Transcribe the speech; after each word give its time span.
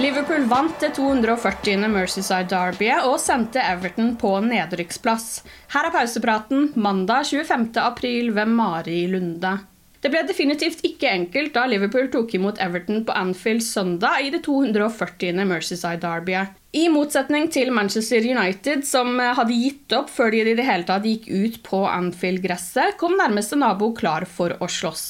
Liverpool 0.00 0.46
vant 0.48 0.78
det 0.80 0.94
240. 0.96 1.82
Merseyside 1.92 2.48
Derbyet 2.48 3.04
og 3.04 3.18
sendte 3.20 3.60
Everton 3.60 4.14
på 4.16 4.30
nedrykksplass. 4.40 5.42
Her 5.74 5.90
er 5.90 5.92
pausepraten 5.92 6.70
mandag 6.80 7.28
25. 7.28 7.66
april 7.76 8.30
ved 8.32 8.48
Mari 8.48 9.02
Lunde. 9.12 9.52
Det 10.00 10.08
ble 10.10 10.24
definitivt 10.26 10.80
ikke 10.88 11.12
enkelt 11.12 11.52
da 11.52 11.66
Liverpool 11.68 12.08
tok 12.10 12.32
imot 12.38 12.62
Everton 12.64 13.04
på 13.04 13.12
Anfield 13.12 13.60
søndag 13.66 14.24
i 14.24 14.32
det 14.32 14.40
240. 14.48 15.44
Merseyside 15.44 16.00
Derbyet. 16.00 16.56
I 16.72 16.86
motsetning 16.88 17.50
til 17.52 17.68
Manchester 17.68 18.24
United, 18.24 18.86
som 18.88 19.18
hadde 19.20 19.52
gitt 19.52 19.92
opp 19.92 20.08
før 20.08 20.30
de 20.32 20.38
i 20.40 20.54
det 20.56 20.64
hele 20.64 20.86
tatt 20.88 21.04
gikk 21.04 21.26
ut 21.28 21.58
på 21.66 21.82
Anfield-gresset, 21.84 22.94
kom 22.96 23.12
nærmeste 23.18 23.58
nabo 23.60 23.90
klar 23.92 24.24
for 24.24 24.54
å 24.56 24.68
slåss. 24.72 25.02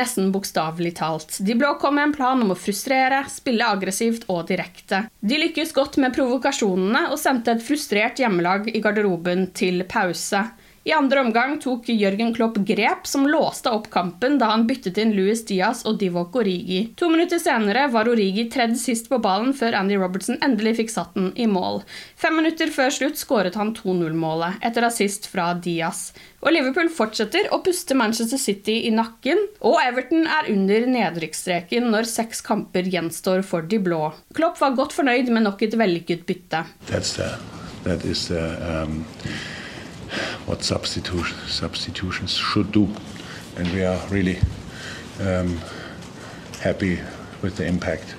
Nesten 0.00 0.30
bokstavelig 0.32 0.94
talt. 1.02 1.36
De 1.44 1.58
blå 1.60 1.74
kom 1.82 1.98
med 1.98 2.08
en 2.08 2.14
plan 2.16 2.40
om 2.40 2.54
å 2.54 2.56
frustrere, 2.56 3.20
spille 3.28 3.68
aggressivt 3.68 4.24
og 4.32 4.48
direkte. 4.48 5.02
De 5.20 5.42
lykkes 5.42 5.76
godt 5.76 6.00
med 6.00 6.16
provokasjonene 6.16 7.10
og 7.10 7.20
sendte 7.20 7.52
et 7.52 7.66
frustrert 7.68 8.24
hjemmelag 8.24 8.72
i 8.72 8.80
garderoben 8.80 9.50
til 9.52 9.84
pause. 9.92 10.46
I 10.82 10.92
andre 10.96 11.20
omgang 11.20 11.58
tok 11.60 11.90
Jørgen 11.92 12.30
Klopp 12.32 12.56
grep 12.64 13.04
som 13.04 13.26
låste 13.28 13.68
opp 13.68 13.90
kampen 13.92 14.38
da 14.40 14.46
han 14.54 14.62
byttet 14.68 14.96
inn 15.02 15.12
Louis 15.12 15.42
Diaz 15.44 15.82
og 15.84 15.98
Divok 16.00 16.38
Origi. 16.40 16.78
To 16.96 17.10
minutter 17.12 17.36
senere 17.42 17.82
var 17.92 18.08
Origi 18.08 18.46
tredd 18.48 18.78
sist 18.80 19.10
på 19.10 19.18
ballen 19.20 19.52
før 19.56 19.76
Andy 19.76 19.98
Robertson 20.00 20.40
endelig 20.40 20.78
fikk 20.78 20.94
satt 20.94 21.12
den 21.18 21.34
i 21.36 21.44
mål. 21.50 21.82
Fem 22.16 22.38
minutter 22.40 22.72
før 22.72 22.88
slutt 22.96 23.20
skåret 23.20 23.60
han 23.60 23.74
2-0-målet, 23.76 24.56
etter 24.64 24.88
assist 24.88 25.28
fra 25.28 25.50
Diaz. 25.52 26.14
Og 26.40 26.56
Liverpool 26.56 26.88
fortsetter 26.88 27.52
å 27.52 27.60
puste 27.60 27.92
Manchester 27.92 28.40
City 28.40 28.80
i 28.88 28.96
nakken, 28.96 29.44
og 29.60 29.76
Everton 29.84 30.24
er 30.24 30.48
under 30.48 30.88
nedrykksstreken 30.96 31.92
når 31.92 32.08
seks 32.08 32.40
kamper 32.46 32.88
gjenstår 32.88 33.44
for 33.44 33.68
de 33.68 33.84
blå. 33.84 34.06
Klopp 34.32 34.56
var 34.64 34.80
godt 34.80 34.96
fornøyd 34.96 35.28
med 35.28 35.44
nok 35.44 35.68
et 35.68 35.76
vellykket 35.76 36.24
bytte. 36.24 36.64
That's 36.88 37.18
the, 37.20 37.34
that 37.84 38.08
is 38.08 38.30
the, 38.32 38.48
um, 38.64 39.02
what 40.46 40.62
substitution, 40.62 41.36
substitutions 41.46 42.34
should 42.34 42.72
do. 42.72 42.88
And 43.56 43.70
we 43.72 43.84
are 43.84 44.00
really 44.08 44.38
um, 45.20 45.58
happy 46.60 46.98
with 47.42 47.56
the 47.56 47.66
impact 47.66 48.14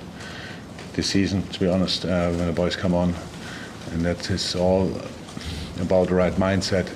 this 0.94 1.08
season, 1.08 1.42
to 1.48 1.60
be 1.60 1.68
honest, 1.68 2.04
uh, 2.04 2.30
when 2.30 2.46
the 2.46 2.52
boys 2.52 2.76
come 2.76 2.94
on. 2.94 3.14
And 3.92 4.04
that 4.04 4.30
is 4.30 4.54
all 4.54 4.90
about 5.80 6.08
the 6.08 6.14
right 6.14 6.32
mindset, 6.34 6.90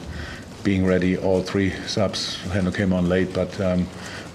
being 0.62 0.86
ready. 0.86 1.16
All 1.16 1.42
three 1.42 1.70
subs, 1.86 2.36
Hendo 2.48 2.74
came 2.74 2.92
on 2.92 3.08
late, 3.08 3.32
but 3.32 3.58
um, 3.60 3.86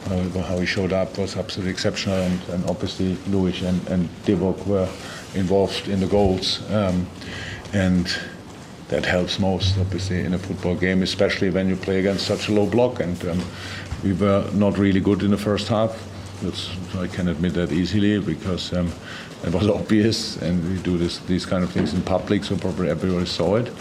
how- 0.07 0.59
he 0.59 0.65
showed 0.65 0.93
up 0.93 1.17
was 1.17 1.37
absolutely 1.37 1.71
exceptional. 1.71 2.17
And, 2.17 2.41
and 2.49 2.69
obviously, 2.69 3.15
Luis 3.27 3.61
and, 3.61 3.87
and 3.87 4.09
Divock 4.25 4.65
were 4.65 4.89
involved 5.35 5.87
in 5.87 5.99
the 5.99 6.07
goals. 6.07 6.61
Um, 6.71 7.07
and 7.73 8.07
that 8.91 9.05
helps 9.05 9.39
most, 9.39 9.77
obviously, 9.79 10.19
in 10.19 10.33
a 10.33 10.37
football 10.37 10.75
game, 10.75 11.01
especially 11.01 11.49
when 11.49 11.69
you 11.69 11.77
play 11.77 11.99
against 11.99 12.27
such 12.27 12.49
a 12.49 12.51
low 12.51 12.65
block. 12.65 12.99
And 12.99 13.25
um, 13.25 13.41
we 14.03 14.11
were 14.11 14.47
not 14.53 14.77
really 14.77 14.99
good 14.99 15.23
in 15.23 15.31
the 15.31 15.37
first 15.37 15.69
half. 15.69 15.97
That's, 16.41 16.69
I 16.97 17.07
can 17.07 17.29
admit 17.29 17.53
that 17.53 17.71
easily 17.71 18.19
because 18.19 18.73
um, 18.73 18.91
it 19.45 19.53
was 19.53 19.67
obvious, 19.79 20.35
and 20.41 20.61
we 20.69 20.77
do 20.83 20.97
this, 20.97 21.19
these 21.19 21.45
kind 21.45 21.63
of 21.63 21.71
things 21.71 21.93
in 21.93 22.01
public, 22.01 22.43
so 22.43 22.57
probably 22.57 22.89
everybody 22.89 23.25
saw 23.25 23.55
it. 23.55 23.71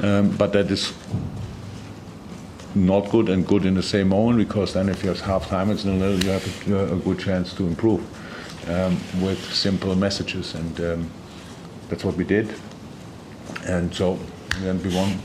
Um, 0.00 0.30
but 0.30 0.54
that 0.54 0.70
is 0.70 0.94
not 2.74 3.10
good 3.10 3.28
and 3.28 3.46
good 3.46 3.66
in 3.66 3.74
the 3.74 3.82
same 3.82 4.08
moment 4.08 4.38
because 4.38 4.72
then 4.72 4.88
if 4.88 5.02
you 5.02 5.10
have 5.10 5.20
half 5.20 5.46
time, 5.46 5.70
it's 5.70 5.84
nil. 5.84 6.24
You 6.24 6.30
have 6.30 6.46
a, 6.46 6.68
you 6.68 6.74
have 6.74 6.92
a 6.92 6.96
good 6.96 7.18
chance 7.18 7.52
to 7.54 7.66
improve 7.66 8.00
um, 8.70 8.98
with 9.22 9.38
simple 9.52 9.94
messages, 9.94 10.54
and 10.54 10.80
um, 10.80 11.10
that's 11.90 12.02
what 12.02 12.16
we 12.16 12.24
did. 12.24 12.54
And 13.66 13.94
so 13.94 14.18
then 14.62 14.80
we 14.84 14.94
won, 14.94 15.16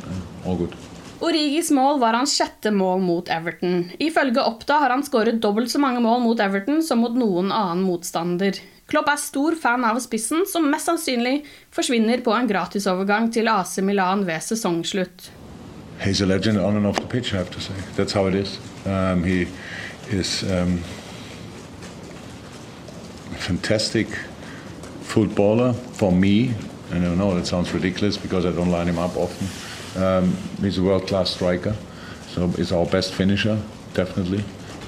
all 0.46 0.58
good. 0.58 0.76
Origis 1.20 1.72
mål 1.72 2.00
var 2.00 2.16
hans 2.16 2.32
sjette 2.38 2.72
mål 2.72 3.02
mot 3.04 3.30
Everton. 3.30 3.90
Ifølge 4.00 4.40
Oppda 4.42 4.78
har 4.86 4.94
han 4.94 5.04
skåret 5.04 5.42
dobbelt 5.44 5.72
så 5.72 5.80
mange 5.84 6.00
mål 6.00 6.22
mot 6.24 6.40
Everton 6.40 6.80
som 6.84 7.04
mot 7.04 7.16
noen 7.16 7.52
annen 7.52 7.84
motstander. 7.84 8.56
Klopp 8.90 9.10
er 9.12 9.20
stor 9.22 9.58
fan 9.60 9.84
av 9.86 10.00
spissen, 10.02 10.46
som 10.50 10.66
mest 10.72 10.88
sannsynlig 10.88 11.44
forsvinner 11.76 12.24
på 12.26 12.34
en 12.34 12.48
gratisovergang 12.50 13.28
til 13.36 13.52
AC 13.52 13.78
Milan 13.86 14.24
ved 14.26 14.42
sesongslutt. 14.42 15.30
He's 16.00 16.22
a 16.22 16.26
legend 16.26 16.58
on 16.58 16.78
and 16.78 16.88
off 16.88 16.96
the 16.96 17.06
pitch, 17.06 17.34
I 17.34 17.38
have 17.38 17.52
to 17.52 17.60
say. 17.60 17.76
That's 17.98 18.14
how 18.14 18.26
it 18.28 18.34
is. 18.34 18.58
Um, 18.86 19.24
he 19.24 19.48
is 20.10 20.44
um, 20.44 20.80
a 23.34 23.38
fantastic 23.38 24.08
footballer 25.02 25.74
for 25.74 26.12
me. 26.12 26.54
And 26.92 27.06
I 27.06 27.14
know 27.16 27.36
that 27.36 27.46
sounds 27.46 27.72
ridiculous 27.74 28.18
because 28.18 28.46
I 28.46 28.52
don't 28.52 28.72
line 28.72 28.88
him 28.88 28.98
up 28.98 29.16
often. 29.16 29.48
Um, 30.02 30.36
he's 30.62 30.78
a 30.78 30.84
world-class 30.84 31.30
striker, 31.30 31.76
so 32.28 32.48
he's 32.48 32.72
our 32.72 32.86
best 32.86 33.14
finisher, 33.14 33.60
definitely. 33.94 34.44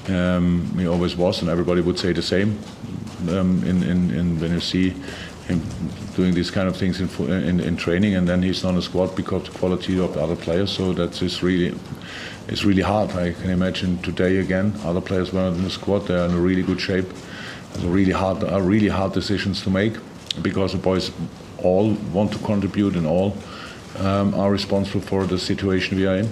Um, 0.08 0.72
he 0.76 0.86
always 0.86 1.16
was, 1.16 1.42
and 1.42 1.50
everybody 1.50 1.80
would 1.80 1.98
say 1.98 2.12
the 2.12 2.22
same. 2.22 2.58
Um, 3.28 3.62
in, 3.64 3.82
in, 3.84 4.10
in 4.10 4.40
when 4.40 4.52
you 4.52 4.60
see 4.60 4.90
him 5.46 5.62
doing 6.16 6.34
these 6.34 6.50
kind 6.50 6.68
of 6.68 6.76
things 6.76 7.00
in, 7.00 7.08
in, 7.30 7.60
in 7.60 7.76
training, 7.76 8.16
and 8.16 8.28
then 8.28 8.42
he's 8.42 8.64
not 8.64 8.74
a 8.74 8.82
squad 8.82 9.14
because 9.14 9.46
of 9.46 9.52
the 9.52 9.58
quality 9.58 9.98
of 10.00 10.14
the 10.14 10.22
other 10.22 10.36
players. 10.36 10.72
So 10.72 10.92
that's 10.92 11.20
just 11.20 11.42
really, 11.42 11.72
it's 12.48 12.64
really 12.64 12.82
hard. 12.82 13.10
I 13.12 13.32
can 13.32 13.50
imagine 13.50 13.98
today 14.02 14.38
again, 14.38 14.74
other 14.84 15.00
players 15.00 15.32
were 15.32 15.42
not 15.42 15.56
in 15.56 15.62
the 15.62 15.70
squad. 15.70 16.00
They 16.08 16.14
are 16.14 16.26
in 16.26 16.32
a 16.32 16.40
really 16.40 16.62
good 16.62 16.80
shape. 16.80 17.06
It's 17.74 17.84
really 17.84 18.12
hard, 18.12 18.42
really 18.42 18.88
hard 18.88 19.12
decisions 19.12 19.62
to 19.62 19.70
make 19.70 19.96
because 20.40 20.72
the 20.72 20.78
boys 20.78 21.12
all 21.58 21.92
want 22.12 22.32
to 22.32 22.38
contribute 22.38 22.96
and 22.96 23.06
all 23.06 23.36
um, 23.98 24.34
are 24.34 24.50
responsible 24.50 25.00
for 25.00 25.26
the 25.26 25.38
situation 25.38 25.96
we 25.98 26.06
are 26.06 26.16
in. 26.16 26.28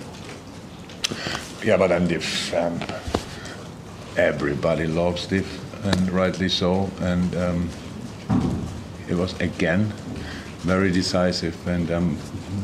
Yeah, 1.65 1.77
but 1.77 1.89
Div, 2.09 2.55
um, 2.55 2.81
everybody 4.17 4.87
loves 4.87 5.27
Div, 5.27 5.47
and 5.85 6.11
rightly 6.11 6.49
so. 6.49 6.91
And 7.01 7.37
um, 7.37 7.71
it 9.09 9.15
was 9.15 9.39
again 9.41 9.93
very 10.61 10.91
decisive, 10.91 11.67
and 11.67 11.91
I'm 11.91 12.17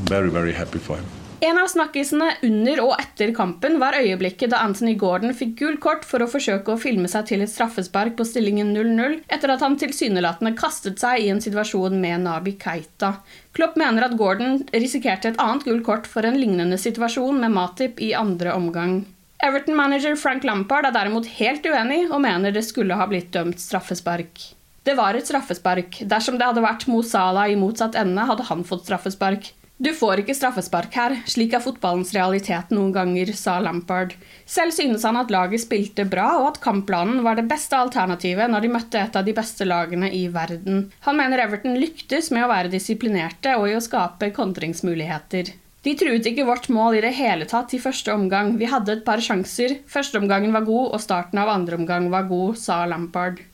very, 0.09 0.31
very 0.31 0.53
happy 0.53 0.79
for 0.79 0.97
him. 0.97 1.06
En 1.41 1.59
av 1.61 1.67
snakkisene 1.69 2.31
under 2.49 2.81
og 2.81 2.94
etter 2.97 3.29
kampen 3.37 3.75
var 3.77 3.99
øyeblikket 3.99 4.55
da 4.55 4.62
Anthony 4.65 4.94
Gordon 4.97 5.35
fikk 5.37 5.59
gult 5.59 5.81
kort 5.85 6.06
for 6.09 6.25
å 6.25 6.29
forsøke 6.33 6.73
å 6.73 6.81
filme 6.81 7.11
seg 7.12 7.27
til 7.29 7.44
et 7.44 7.53
straffespark 7.53 8.15
på 8.17 8.25
stillingen 8.25 8.71
0-0, 8.73 9.19
etter 9.29 9.53
at 9.53 9.61
han 9.61 9.77
tilsynelatende 9.77 10.55
kastet 10.56 11.03
seg 11.03 11.21
i 11.21 11.29
en 11.35 11.43
situasjon 11.44 11.99
med 12.00 12.25
Nabi 12.25 12.55
Keita. 12.62 13.19
Klopp 13.53 13.77
mener 13.77 14.06
at 14.06 14.17
Gordon 14.17 14.62
risikerte 14.73 15.35
et 15.35 15.43
annet 15.43 15.67
gult 15.69 15.85
kort 15.85 16.09
for 16.09 16.25
en 16.25 16.41
lignende 16.41 16.81
situasjon 16.81 17.43
med 17.43 17.53
Matip 17.53 18.00
i 18.00 18.15
andre 18.17 18.56
omgang. 18.56 19.03
Everton-manager 19.44 20.17
Frank 20.17 20.49
Lampard 20.49 20.88
er 20.88 20.97
derimot 20.97 21.29
helt 21.37 21.69
uenig 21.69 22.06
og 22.06 22.23
mener 22.25 22.56
det 22.56 22.65
skulle 22.65 22.97
ha 22.97 23.05
blitt 23.11 23.29
dømt 23.37 23.61
straffespark. 23.61 24.41
Det 24.88 24.97
var 24.97 25.19
et 25.19 25.29
straffespark. 25.29 26.00
Dersom 26.09 26.41
det 26.41 26.49
hadde 26.49 26.65
vært 26.65 26.88
Mo 26.88 27.05
Salah 27.05 27.50
i 27.53 27.61
motsatt 27.61 27.99
ende, 28.00 28.25
hadde 28.25 28.49
han 28.49 28.65
fått 28.65 28.87
straffespark. 28.88 29.53
Du 29.76 29.90
får 29.93 30.23
ikke 30.23 30.32
straffespark 30.32 30.94
her, 30.96 31.14
slik 31.28 31.52
er 31.52 31.61
fotballens 31.61 32.14
realitet 32.17 32.70
noen 32.73 32.94
ganger, 32.94 33.28
sa 33.37 33.58
Lampard. 33.61 34.14
Selv 34.49 34.73
synes 34.73 35.05
han 35.05 35.19
at 35.20 35.32
laget 35.32 35.61
spilte 35.67 36.06
bra, 36.08 36.31
og 36.40 36.46
at 36.55 36.61
kampplanen 36.64 37.20
var 37.26 37.37
det 37.37 37.44
beste 37.50 37.76
alternativet 37.76 38.49
når 38.49 38.64
de 38.64 38.70
møtte 38.73 39.02
et 39.02 39.19
av 39.20 39.26
de 39.26 39.34
beste 39.37 39.67
lagene 39.69 40.08
i 40.17 40.23
verden. 40.32 40.87
Han 41.05 41.20
mener 41.20 41.43
Everton 41.44 41.76
lyktes 41.76 42.31
med 42.32 42.46
å 42.46 42.50
være 42.55 42.73
disiplinerte 42.73 43.52
og 43.61 43.69
i 43.69 43.76
å 43.76 43.82
skape 43.84 44.31
kontringsmuligheter. 44.38 45.52
De 45.84 45.93
truet 45.94 46.25
ikke 46.26 46.46
vårt 46.49 46.70
mål 46.73 46.96
i 46.96 47.02
det 47.05 47.12
hele 47.19 47.44
tatt 47.46 47.76
i 47.76 47.82
første 47.82 48.17
omgang. 48.17 48.55
Vi 48.56 48.70
hadde 48.73 48.96
et 48.96 49.05
par 49.05 49.20
sjanser. 49.23 49.76
Førsteomgangen 49.93 50.56
var 50.56 50.64
god, 50.67 50.96
og 50.96 51.05
starten 51.05 51.38
av 51.38 51.52
andre 51.52 51.76
omgang 51.76 52.08
var 52.11 52.25
god, 52.32 52.56
sa 52.58 52.81
Lampard. 52.88 53.44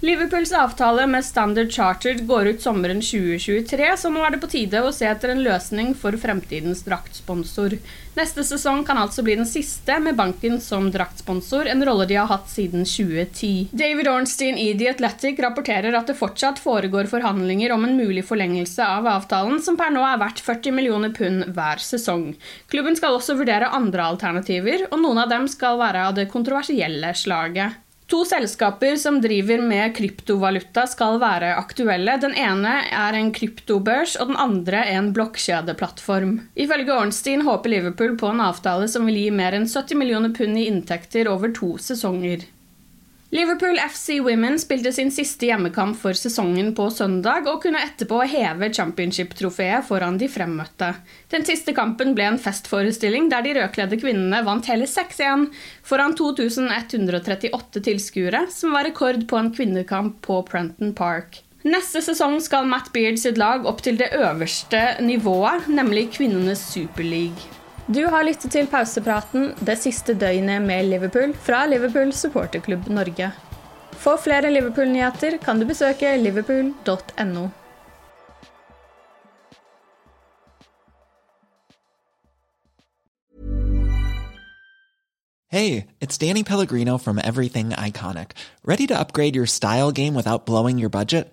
Liverpools 0.00 0.52
avtale 0.52 1.06
med 1.06 1.24
Standard 1.24 1.72
Chartered 1.72 2.26
går 2.26 2.46
ut 2.46 2.62
sommeren 2.62 2.98
2023, 3.00 3.86
så 3.96 4.10
nå 4.12 4.20
er 4.26 4.34
det 4.34 4.40
på 4.42 4.50
tide 4.52 4.82
å 4.84 4.90
se 4.92 5.06
etter 5.08 5.30
en 5.32 5.40
løsning 5.40 5.94
for 5.96 6.12
fremtidens 6.20 6.82
draktsponsor. 6.84 7.78
Neste 8.18 8.44
sesong 8.44 8.82
kan 8.84 9.00
altså 9.00 9.24
bli 9.24 9.38
den 9.40 9.48
siste 9.48 9.96
med 10.04 10.18
banken 10.18 10.60
som 10.60 10.90
draktsponsor, 10.92 11.70
en 11.72 11.84
rolle 11.88 12.04
de 12.10 12.18
har 12.20 12.28
hatt 12.28 12.52
siden 12.52 12.84
2010. 12.84 13.70
David 13.72 14.10
Ornstein 14.12 14.60
i 14.60 14.66
The 14.76 14.90
Athletic 14.92 15.40
rapporterer 15.40 15.96
at 15.96 16.12
det 16.12 16.18
fortsatt 16.20 16.60
foregår 16.60 17.08
forhandlinger 17.08 17.72
om 17.72 17.88
en 17.88 17.96
mulig 17.96 18.26
forlengelse 18.28 18.84
av 18.84 19.08
avtalen, 19.14 19.64
som 19.64 19.80
per 19.80 19.96
nå 19.96 20.04
er 20.04 20.20
verdt 20.20 20.44
40 20.44 20.76
millioner 20.76 21.16
pund 21.16 21.48
hver 21.56 21.80
sesong. 21.80 22.34
Klubben 22.68 23.00
skal 23.00 23.16
også 23.16 23.40
vurdere 23.40 23.72
andre 23.72 24.12
alternativer, 24.12 24.90
og 24.90 25.00
noen 25.00 25.24
av 25.24 25.32
dem 25.32 25.48
skal 25.48 25.80
være 25.80 26.04
av 26.10 26.20
det 26.20 26.28
kontroversielle 26.36 27.16
slaget. 27.16 27.80
To 28.06 28.20
selskaper 28.24 28.96
som 29.02 29.16
driver 29.20 29.58
med 29.66 29.96
kryptovaluta 29.96 30.84
skal 30.86 31.18
være 31.18 31.56
aktuelle. 31.58 32.14
Den 32.22 32.36
ene 32.38 32.76
er 32.94 33.18
en 33.18 33.32
kryptobørs, 33.34 34.14
og 34.22 34.30
den 34.30 34.38
andre 34.38 34.84
en 34.94 35.10
blokkjedeplattform. 35.16 36.36
Ifølge 36.54 36.94
Ornstein 36.94 37.42
håper 37.48 37.74
Liverpool 37.74 38.14
på 38.20 38.30
en 38.30 38.44
avtale 38.46 38.86
som 38.92 39.10
vil 39.10 39.18
gi 39.24 39.30
mer 39.34 39.58
enn 39.58 39.66
70 39.66 39.98
millioner 39.98 40.30
pund 40.38 40.54
i 40.54 40.68
inntekter 40.70 41.26
over 41.32 41.50
to 41.56 41.74
sesonger. 41.82 42.46
Liverpool 43.30 43.74
FC 43.78 44.20
Women 44.20 44.54
spilte 44.58 44.92
sin 44.94 45.08
siste 45.10 45.48
hjemmekamp 45.48 45.96
for 45.98 46.14
sesongen 46.14 46.68
på 46.78 46.84
søndag 46.94 47.48
og 47.50 47.58
kunne 47.64 47.80
etterpå 47.82 48.20
heve 48.30 48.68
championship-trofeet 48.70 49.82
foran 49.88 50.14
de 50.20 50.28
fremmøtte. 50.30 50.92
Den 51.34 51.42
siste 51.48 51.74
kampen 51.74 52.14
ble 52.14 52.28
en 52.30 52.38
festforestilling 52.38 53.26
der 53.32 53.42
de 53.42 53.56
rødkledde 53.58 53.98
kvinnene 53.98 54.44
vant 54.46 54.70
hele 54.70 54.86
6-1 54.86 55.48
foran 55.82 56.14
2138 56.14 57.82
tilskuere, 57.90 58.44
som 58.54 58.78
var 58.78 58.86
rekord 58.86 59.26
på 59.26 59.42
en 59.42 59.50
kvinnekamp 59.50 60.22
på 60.22 60.38
Prenton 60.46 60.94
Park. 60.94 61.42
Neste 61.66 62.04
sesong 62.06 62.38
skal 62.38 62.70
Matt 62.70 62.92
Beard 62.94 63.18
sitt 63.18 63.42
lag 63.42 63.66
opp 63.66 63.82
til 63.82 63.98
det 63.98 64.12
øverste 64.14 65.00
nivået, 65.02 65.66
nemlig 65.66 66.12
kvinnenes 66.14 66.62
superleague. 66.70 67.65
Du 67.86 68.00
har 68.10 68.24
lyttet 68.26 68.50
til 68.50 68.66
pausepraten 68.66 69.52
det 69.62 69.76
siste 69.78 70.14
døgnet 70.18 70.58
med 70.62 70.88
Liverpool 70.90 71.30
fra 71.38 71.60
Liverpool 71.70 72.10
supporterklubb 72.12 72.88
Norge. 72.90 73.28
For 73.92 74.18
flere 74.18 74.50
Liverpool-nyheter 74.50 75.36
kan 75.38 75.60
du 75.60 75.66
besøke 75.66 76.16
liverpool.no. 76.18 77.46
Hey, 85.48 85.86
it's 86.00 86.18
Danny 86.18 86.42
Pellegrino 86.42 86.98
from 86.98 87.20
Everything 87.24 87.70
Iconic. 87.70 88.32
Ready 88.64 88.88
to 88.88 88.98
upgrade 88.98 89.36
your 89.36 89.46
style 89.46 89.92
game 89.92 90.14
without 90.14 90.44
blowing 90.44 90.80
your 90.80 90.90
budget? 90.90 91.32